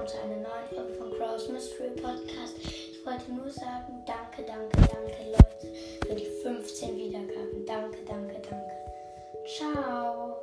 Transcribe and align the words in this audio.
willkommen 0.00 0.08
zu 0.08 0.22
einer 0.22 0.36
neuen 0.36 0.68
Folge 0.74 0.94
von 0.94 1.18
Crows 1.18 1.48
Mystery 1.48 1.90
Podcast. 1.90 2.56
Ich 2.58 3.04
wollte 3.04 3.32
nur 3.32 3.50
sagen, 3.50 4.02
danke, 4.06 4.44
danke, 4.46 4.76
danke 4.76 5.30
Leute 5.30 6.06
für 6.06 6.14
die 6.14 6.26
15 6.42 6.96
Wiedergaben. 6.96 7.66
Danke, 7.66 7.98
danke, 8.06 8.40
danke. 8.40 8.72
Ciao. 9.46 10.39